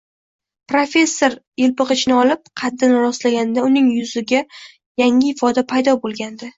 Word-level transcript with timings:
Professor 0.71 1.35
elpig`ichni 1.65 2.17
olib, 2.23 2.43
qaddini 2.63 3.05
rostlaganda, 3.05 3.69
uning 3.71 3.95
yuzida 4.01 4.45
yangi 5.07 5.35
ifoda 5.39 5.71
paydo 5.73 6.01
bo`lgandi 6.07 6.47